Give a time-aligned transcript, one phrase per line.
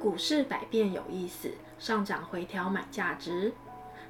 [0.00, 3.52] 股市百变有意思，上涨回调买价值。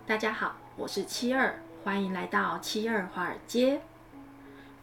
[0.07, 3.81] 大家好，我是七二，欢迎来到七二华尔街。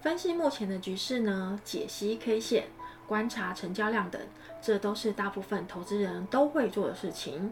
[0.01, 2.67] 分析目前的局势呢，解析 K 线，
[3.05, 4.21] 观察成交量等，
[4.61, 7.51] 这都是大部分投资人都会做的事情。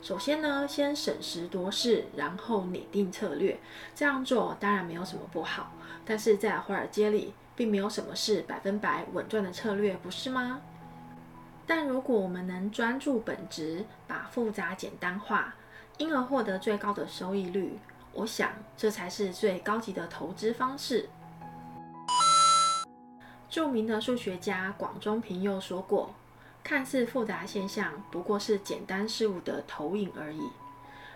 [0.00, 3.58] 首先呢，先审时度势，然后拟定策略。
[3.94, 5.72] 这样做当然没有什么不好，
[6.04, 10.60] 但是在华尔街里，并没有什么是百分百稳赚的策略，不是吗？
[11.66, 15.54] 但如果我们能专注本职，把复杂简单化，
[15.98, 17.78] 因而获得最高的收益率，
[18.12, 21.08] 我想这才是最高级的投资方式。
[23.48, 26.14] 著名的数学家广中平又说过。
[26.64, 30.40] 看似复杂现象，不过是简单事物的投影而已。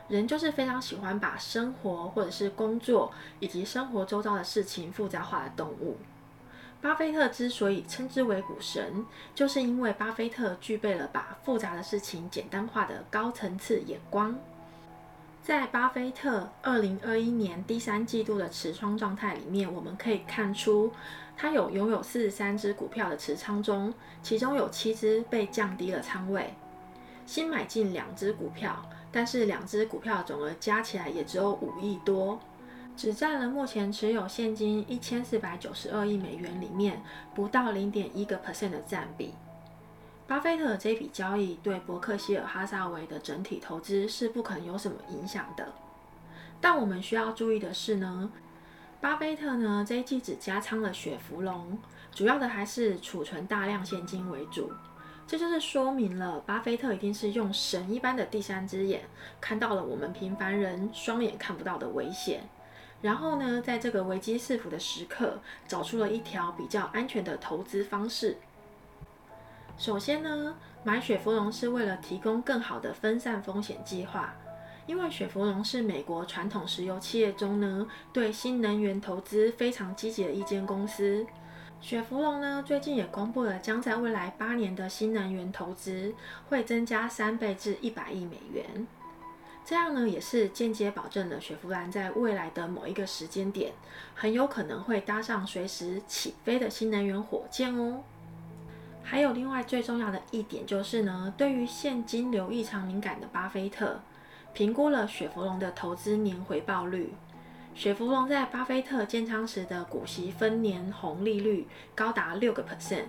[0.08, 5.96] 人就是非常喜欢把生活或者是工作以及生活周遭的事情复杂化的动物。
[6.86, 14.38] 巴菲特之所以称之为股神，就是因为巴菲特具备了把复杂的事情简单化的高层次眼光。
[15.42, 20.92] 在巴菲特二零二一年第三季度的持仓状态里面，我们可以看出，
[21.36, 23.92] 他有拥有四十三只股票的持仓中，
[24.22, 26.54] 其中有七只被降低了仓位，
[27.26, 32.38] 新买进两只股票，但是两只股票总额加起来也只有五亿多，
[32.96, 37.02] 只占了目前持有现金一千四百九十二亿美元里面
[37.34, 39.34] 不到零点一个 percent 的占比。
[40.26, 45.72] 巴菲特这笔交易对伯克希尔哈撒韦的整体投资是不可能有什么影响的。
[46.60, 48.32] 但我们需要注意的是呢，
[49.00, 51.78] 巴菲特呢这一季只加仓了雪佛龙，
[52.12, 54.72] 主要的还是储存大量现金为主。
[55.28, 59.02] 这就是说明了巴菲特一定是用神一般的第三只眼
[59.40, 62.48] 看到了我们平凡人双眼看不到的危险，
[63.02, 68.38] 然后呢，在这个危机四伏的时刻，找出了一条比较安全的投资方式。
[69.78, 74.34] 首先呢，买雪佛龙是为了提供更好的分散风险计划，
[74.86, 81.26] 因为雪佛龙是美国传统石油企业中呢，对新能源投资非常积极的一间公司。
[81.78, 86.14] 雪佛龙呢，最近也公布了将在未来八年的新能源投资
[86.48, 88.86] 会增加三倍至一百亿美元，
[89.68, 93.72] 这样呢，也是间接保证了雪佛兰在未来的某一个时间点，
[94.14, 98.00] 很有可能会搭上随时起飞的新能源火箭哦。
[99.02, 104.00] 还有另外最重要的一点就是呢，对于现金流异常敏感的巴菲特，
[104.54, 107.12] 评估了雪佛龙的投资年回报率。
[107.74, 113.06] 雪佛龙在巴菲特建仓时的股息分年红利率高达六个 percent，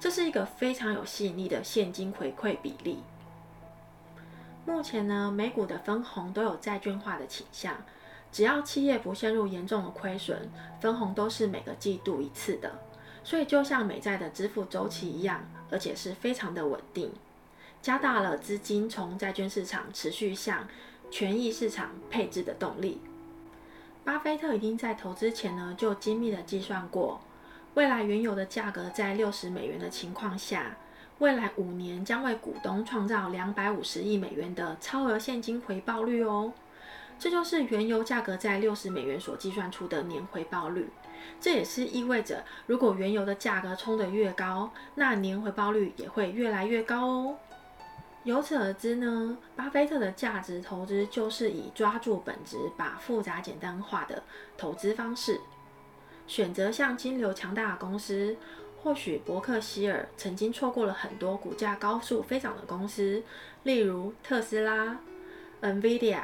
[0.00, 3.04] 这是一个非常有吸引力的现金回馈比例。
[4.64, 7.74] 目前呢，美股的分红都有债券化的倾向，
[8.30, 10.48] 只要企业不陷入严重的亏损，
[10.80, 12.72] 分红都是每个季度一次的。
[13.24, 17.12] 所以就像美债的支付周期一样，而且是非常的稳定，
[17.80, 20.66] 加大了资金从债券市场持续向
[21.10, 23.00] 权益市场配置的动力。
[24.04, 27.20] 巴菲特已经在投资前呢就精密的计算过，
[27.74, 30.76] 未来原油的价格在六十美元的情况下，
[31.22, 36.52] 未来五年将为股东创造两百五十亿美元的超额现金回报率哦。
[37.16, 40.90] 这就是原油价格在六十美元所计算出的年回报率。
[41.40, 47.36] 这也是意味着，如果原油的价格冲得越高，那年回报率也会越来越高哦。
[48.24, 54.20] 由此而知呢，巴菲特的价值投资就是以抓住本质、把复杂简单化的
[54.58, 55.40] 投资方式，
[56.26, 58.36] 选择像金流强大的公司。
[58.82, 63.22] 或许伯克希尔曾经错过了很多股价高速飞涨的公司，
[63.62, 64.98] 例如特斯拉、
[65.60, 66.22] NVIDIA，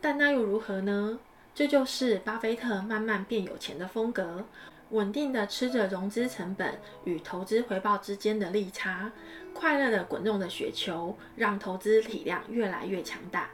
[0.00, 1.18] 但那又如何呢？
[1.52, 4.44] 这就是巴菲特慢慢变有钱的风格，
[4.90, 9.10] 稳定的吃着融资成本与投资回报之间的利差，
[9.52, 13.50] 快乐的滚动的雪球，让投资体量越来越强大。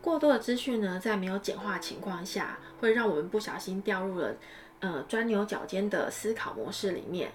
[0.00, 4.34] 过多的资讯呢，在没有简化情况下，会让我们不小心掉入了
[4.80, 7.30] 呃钻牛角尖的思考模式里面。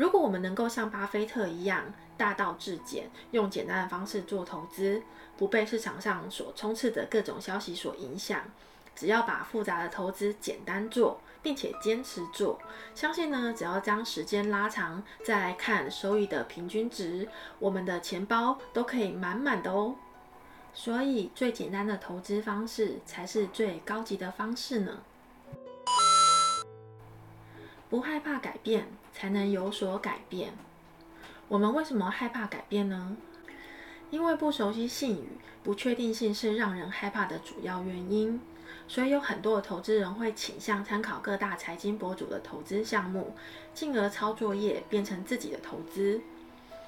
[0.00, 5.02] 如果我们能够像巴菲特一样大道至简，用简单的方式做投资，
[5.36, 8.40] 不被市场上所充斥的各种消息所影响。
[8.96, 12.58] 只要把复杂的投资简单做，并且坚持做，
[12.94, 19.96] 相信呢，只要将时间拉长，再来看收益的平均值，我们的钱包都可以满满的哦。
[20.72, 25.02] 所以，最简单的投资方式才是最高级的方式呢。
[27.90, 30.52] 不害怕改变，才能有所改变。
[31.48, 33.16] 我们为什么害怕改变呢？
[34.10, 35.28] 因为不熟悉信誉，
[35.62, 38.40] 不确定性是让人害怕的主要原因。
[38.86, 43.34] 所以有很多的投资人会倾向参考各大财经博主的投资项目，
[43.72, 46.20] 进而抄作业变成自己的投资。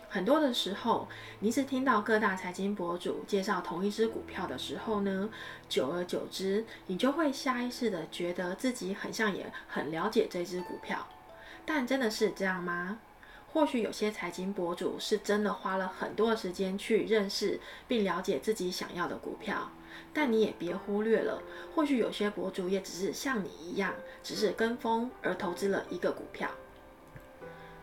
[0.08, 1.08] 很多的时候，
[1.38, 5.30] 你是听到各大财经博主介绍同一只股票的时候呢，
[5.68, 11.06] 久而久之，你就会下意识的觉得自己很像也很了解这只股票。
[11.64, 12.98] 但真的是这样吗？
[13.52, 19.70] 或许有些财经博主是真的花了很多时间去认识并了解自己想要的股票，
[20.14, 21.42] 但你也别忽略了，
[21.74, 23.92] 或许有些博主也只是像你一样，
[24.22, 26.48] 只是跟风而投资了一个股票。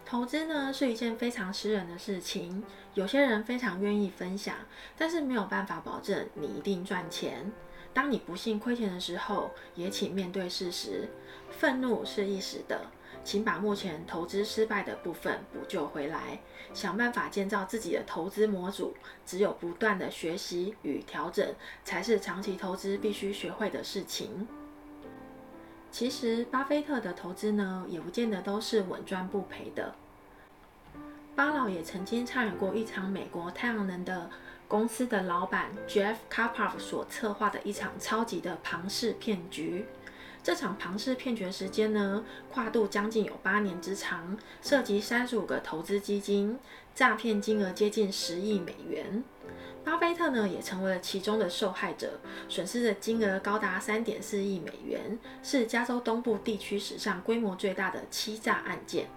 [0.03, 2.63] 投资呢是一件非常私人的事情，
[2.95, 4.55] 有些人非常愿意分享，
[4.97, 7.51] 但是没有办法保证你一定赚钱。
[7.93, 11.07] 当你不幸亏钱的时候，也请面对事实。
[11.51, 12.87] 愤怒是一时的，
[13.29, 16.39] 请把目前投资失败的部分补救回来，
[16.73, 18.95] 想办法建造自己的投资模组。
[19.23, 21.53] 只有不断的学习与调整，
[21.83, 24.47] 才是长期投资必须学会的事情。
[25.91, 29.93] 其实，巴菲特的投资呢，也不见得都是稳赚不赔的。
[31.35, 34.27] 巴老也曾经参与过一场美国太阳能的
[34.67, 39.85] 公司的老板 Jeff Karpov 所策划的一场超级的庞氏骗局。
[40.49, 46.57] 这场庞氏骗局的时间呢，跨度将近有八年之长，涉及三十五个投资基金，
[46.95, 49.23] 诈骗金额接近十亿美元。
[49.85, 59.07] 巴菲特呢，也成为了其中的受害者，损失的金额高达三点四亿美元，是加州东部地区史上规模最大的欺诈案件。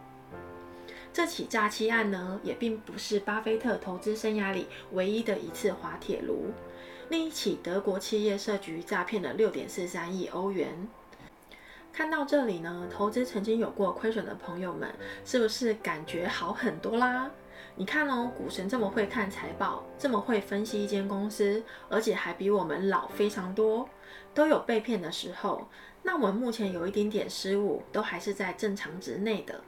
[1.14, 6.50] 这起诈欺案呢，也并不是巴菲特投资生涯里唯一的一次滑铁卢。
[7.08, 10.86] 另一起德国企业设局诈骗了六点四三亿欧元。
[11.92, 14.90] 看到这里呢，投资曾经有过亏损的朋友们，
[15.26, 17.30] 是不是感觉好很多啦？
[17.76, 23.88] 你看哦，股神这么会看财报，这么会分析一间公司，而且还比我们老非常多，
[24.32, 25.68] 都有被骗的时候。
[26.02, 29.60] 那我们目前有一点点失误，都还是在正常值内的。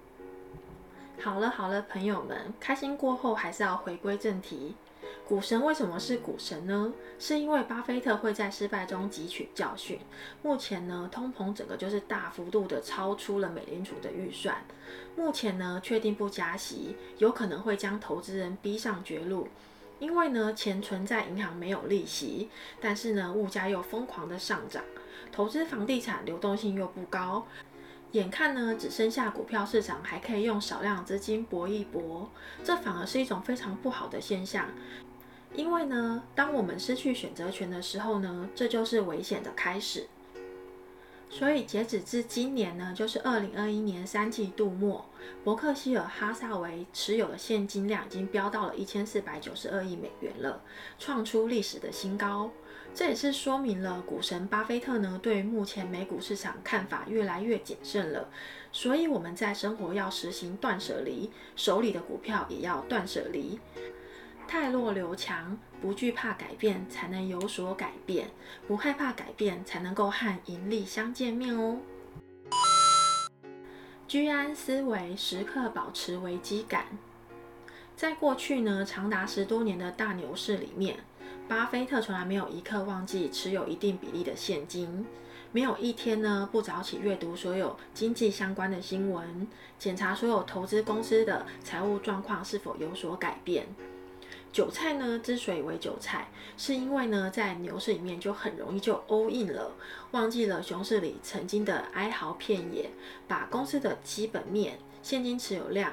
[1.21, 4.75] 好了好了，朋友们，开心过后还是要回归正题。
[5.27, 6.93] 股神为什么是股神呢？
[7.19, 9.99] 是因为巴菲特会在失败中汲取教训。
[10.43, 14.63] 目前呢，通膨整个就是大幅度的超出了美联储的预算。
[15.17, 19.49] 目前呢，确定不加息，有可能会将投资人逼上绝路。
[20.01, 22.51] 因为呢，钱存在银行没有利息，
[22.81, 24.83] 但是呢，物价又疯狂的上涨，
[25.33, 27.47] 投资房地产流动性又不高。
[28.15, 32.31] 眼看呢，只剩下股票市场还可以用少量资金搏一搏，
[32.63, 34.69] 这反而是一种非常不好的现象。
[35.53, 40.07] 因为呢，当我们失去选择权的时候呢，这就是危险的开始。
[41.29, 45.05] 所以截止至今年呢，就是二零二一年三季度末，
[45.43, 50.63] 伯克希尔哈撒韦持有的现金量已经飙到了一千四百九十二亿美元了，
[51.01, 52.53] 创出历史的新高。
[52.95, 58.29] 这也是说明了股神巴菲特呢，对目前美股市场看法越来越谨慎了。
[58.71, 63.59] 所以我们在生活要实行断舍离，手里的股票也要断舍离。
[64.47, 68.29] 汰弱留强，不惧怕改变，才能有所改变；
[68.69, 71.79] 不害怕改变，才能够和盈利相见面哦。
[74.07, 76.87] 居安思危，时刻保持危机感。
[77.97, 80.99] 在过去呢，长达十多年的大牛市里面，
[81.47, 85.05] 巴菲特从来没有一刻忘记持有一定比例的现金，
[85.53, 89.47] 没有一天呢不早起阅读所有经济相关的新闻，
[89.79, 93.67] 检查所有投资公司的财务状况是否有所改变。
[94.53, 99.73] 韭菜呢，之所以为韭菜，是因为呢，在牛市里面就很容易就 all in 了，
[100.13, 102.89] 忘记了熊市里曾经的哀嚎遍野，
[103.29, 105.93] 把公司的基本面、现金持有量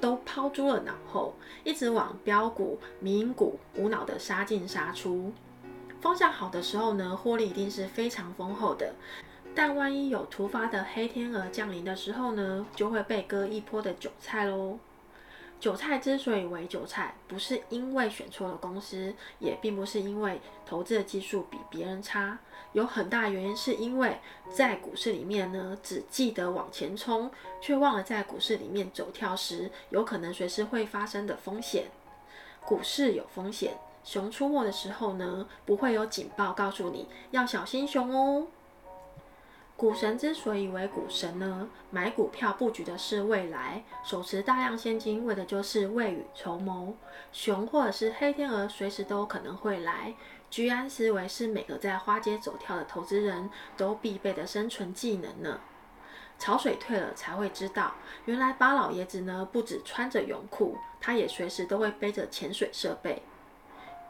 [0.00, 5.32] 都抛诸了脑后，一直往标股、民股无脑的杀进杀出。
[6.00, 8.94] 风向好的时候呢，获利一定是非常丰厚的，
[9.54, 14.78] 但万一有突发的黑天鹅降临的时候呢，就会被割一波的韭菜喽。
[15.60, 22.38] 韭菜之所以为韭菜，不是因为选错了公司，也并不是因为投资的技术比别人差，
[22.72, 31.86] 有很大原因是因为在股市里面呢，只记得往前冲，却忘了在股市里面走跳时，有可能随时会发生的风险。
[32.64, 38.46] 股市有风险，熊出没的时候呢，不会有警报告诉你要小心熊哦。
[39.78, 46.96] 股神之所以为股神呢，买股票布局的是未来，手持大量现金为的就是未雨绸缪。
[47.30, 50.12] 熊或者是黑天鹅随时都可能会来，
[50.50, 55.60] 居安思危是每个在花街走跳的投资人都必备的生存技能呢。
[56.40, 57.94] 潮水退了才会知道，
[58.24, 63.22] 原来巴老爷子呢不止穿着泳裤，他也随时都会背着潜水设备。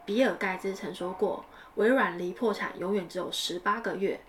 [0.03, 1.45] 比尔盖茨曾说过，
[1.75, 4.19] 微软离破产永远只有十八个月。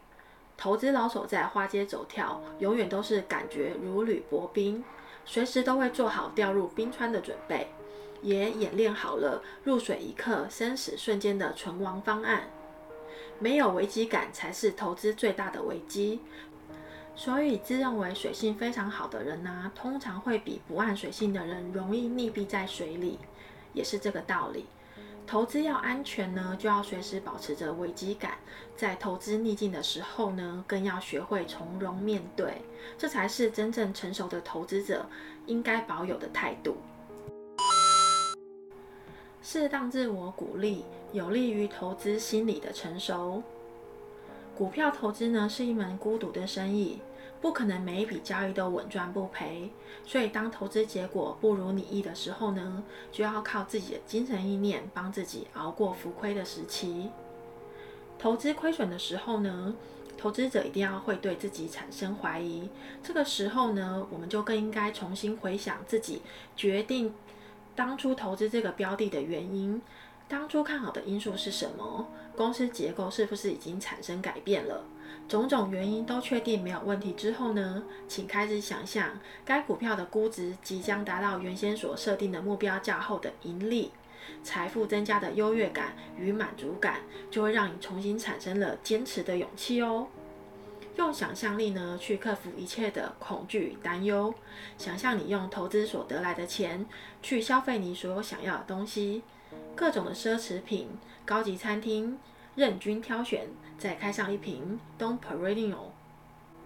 [0.60, 4.84] 投资老手在花街走跳，永远都是感觉如履薄冰，
[5.24, 7.68] 随时都会做好掉入冰川的准备。
[8.20, 12.50] 也演练好了入水一刻，生死瞬间的存亡方案。
[13.38, 16.20] 没有危机感才是投资最大的危机。
[17.16, 23.18] 所以，自认为水性非常好的人呢、通常会比不按水性的人容易溺毙在水里，
[23.72, 24.66] 也是这个道理。
[25.30, 28.32] 投资要安全呢，就要随时保持着危机感，
[28.74, 32.60] 在投资逆境的时候呢，更要学会从容面对，
[32.98, 35.06] 这才是真正成熟的投资者
[35.46, 36.78] 应该保有的态度。
[39.40, 43.40] 适当自我鼓励，有利于投资心理的成熟。
[44.60, 46.98] 股票投资呢，是一门孤独的生意。
[47.40, 49.70] 不可能每一笔交易都稳赚不赔，
[50.04, 57.08] 所以当投资结果不如你意的时候呢，就要靠自己的精神意念帮自己熬过浮亏的时期。
[58.18, 59.74] 投资亏损的时候呢，
[60.18, 62.68] 投资者一定要会对自己产生怀疑。
[63.02, 66.20] 这个时候呢，我们就更应该重新回想自己
[66.54, 67.14] 决定
[67.74, 69.80] 当初投资这个标的的原因。
[70.30, 72.06] 当初看好的因素是什么？
[72.36, 74.84] 公司结构是不是已经产生改变了？
[75.26, 79.10] 种种原因都确定没有问题之后呢，请开始想象
[79.44, 83.90] 该股票的估值即将达到原先所设定的目标价后的盈利、
[84.44, 90.06] 财富增加的优越感与满足感，就会让你重新产生了坚持的勇气哦。
[90.94, 94.32] 用想象力呢，去克服一切的恐惧与担忧，
[94.78, 96.86] 想象你用投资所得来的钱
[97.20, 99.22] 去消费你所有想要的东西，
[99.74, 100.88] 各种的奢侈品、
[101.24, 102.18] 高级餐厅。
[102.56, 103.46] 任君挑选，
[103.78, 105.76] 再开上一瓶 Dom Perignon，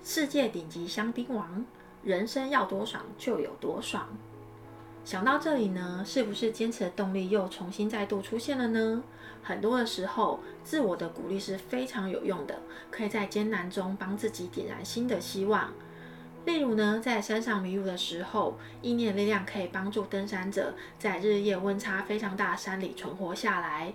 [0.02, 1.64] 世界顶级香槟王，
[2.02, 4.08] 人生要多爽就有多爽。
[5.04, 9.04] 想到这里呢，是不是坚持的动力又重新再度出现了呢？
[9.42, 12.58] 很多的时候，自我的鼓励是非常有用的，
[12.90, 15.70] 可以在艰难中帮自己点燃新的希望。
[16.44, 23.94] 例如呢，在山上迷路的时候，意念力量可以帮助登山者在日夜温差非常大的山里存活下来。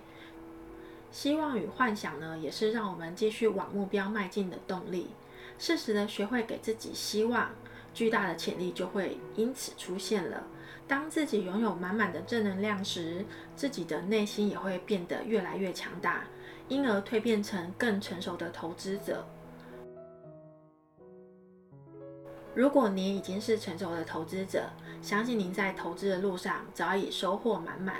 [1.12, 5.10] 希望与幻想呢，也是让我们继续往目标迈进的动力。
[5.58, 7.50] 适时的学会给自己希望，
[7.94, 10.44] 巨大的潜力就会因此出现了。
[10.88, 16.24] 当自己拥有满满的正能量时，自己的内心也会变得越来越强大，
[16.68, 19.24] 因而蜕变成更成熟的投资者。
[22.54, 27.96] 如果您已经是成熟的投资者，相信您在投资的路上早已收获满满。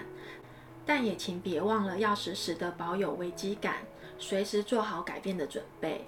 [0.84, 3.76] 但也请别忘了要时时的保有危机感，
[4.18, 6.04] 随时做好改变的准备。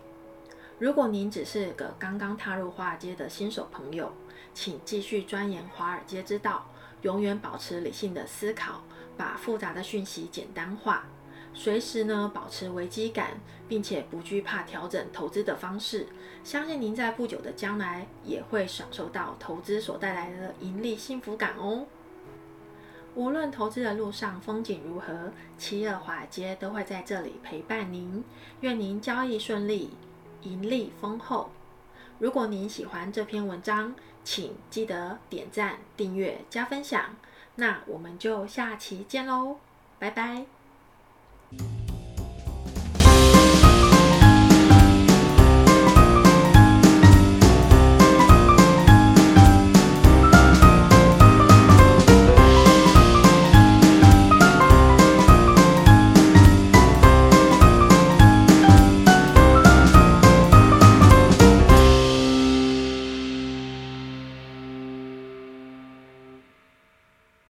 [0.79, 4.13] 如果您只是个刚刚踏入华尔街的新手朋友，
[4.53, 6.67] 请继续钻研华尔街之道，
[7.03, 8.83] 永远保持理性的思考，
[9.17, 11.05] 把复杂的讯息简单化，
[11.55, 16.07] 随时呢保持危机感，并且不惧怕调整投资的方式。
[16.43, 21.87] 相信您在不久的将来也会享受到投资所带来的盈利幸福感哦。
[23.15, 28.25] 无论投资的路上风景如何，七二华尔街都会在这里陪伴您。
[28.61, 29.91] 愿您交易顺利，
[30.41, 31.51] 盈利丰厚。
[32.19, 33.95] 如果您喜欢这篇文章，
[34.25, 37.17] 请记得点赞、订阅、加分享。
[37.57, 39.59] 那我们就下期见喽，
[39.99, 40.62] 拜拜。